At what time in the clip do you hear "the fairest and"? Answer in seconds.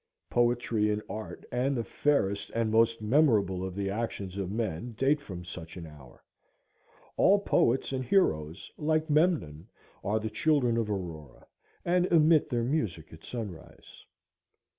1.77-2.71